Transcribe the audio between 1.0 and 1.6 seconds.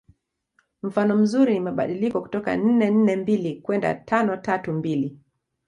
mzuri ni